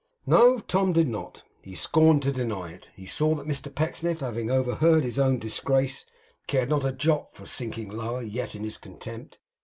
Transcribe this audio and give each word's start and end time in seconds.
No, 0.25 0.57
Tom 0.57 0.93
did 0.93 1.07
not. 1.07 1.43
He 1.61 1.75
scorned 1.75 2.23
to 2.23 2.31
deny 2.31 2.71
it. 2.71 2.89
He 2.95 3.05
saw 3.05 3.35
that 3.35 3.45
Mr 3.45 3.71
Pecksniff 3.71 4.19
having 4.21 4.49
overheard 4.49 5.03
his 5.03 5.19
own 5.19 5.37
disgrace, 5.37 6.07
cared 6.47 6.69
not 6.69 6.83
a 6.83 6.91
jot 6.91 7.35
for 7.35 7.45
sinking 7.45 7.91
lower 7.91 8.23
yet 8.23 8.55
in 8.55 8.63
his 8.63 8.79
contempt. 8.79 9.37